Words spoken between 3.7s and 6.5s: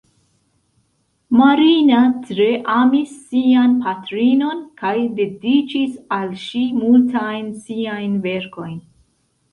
patrinon kaj dediĉis al